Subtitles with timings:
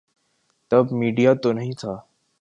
[0.71, 1.93] تب میڈیا تو نہیں تھا۔